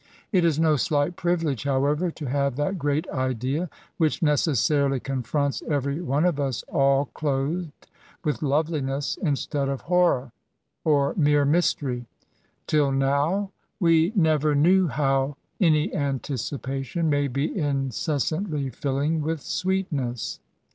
It 0.31 0.43
is 0.43 0.57
no 0.59 0.77
slight 0.77 1.15
privilege, 1.15 1.63
however, 1.63 2.09
to 2.09 2.25
have 2.25 2.55
that 2.55 2.79
great 2.79 3.07
idea 3.11 3.69
which 3.97 4.23
necessarily 4.23 4.99
confronts 4.99 5.61
every 5.69 6.01
one 6.01 6.25
of 6.25 6.39
us 6.39 6.63
all 6.69 7.05
clothed 7.13 7.85
with 8.23 8.41
loveliness 8.41 9.19
instead 9.21 9.69
of 9.69 9.81
horror, 9.81 10.31
or 10.83 11.13
mere 11.15 11.45
mystery. 11.45 12.07
Till 12.65 12.91
now, 12.91 13.51
we 13.79 14.11
never 14.15 14.55
206 14.55 14.57
B88ATS. 14.57 14.61
knew 14.63 14.87
how 14.87 15.37
any 15.59 15.93
anticipation 15.95 17.07
may 17.07 17.27
be 17.27 17.55
incessantly 17.55 18.71
filling 18.71 19.21
with 19.21 19.41
sweetness. 19.43 20.39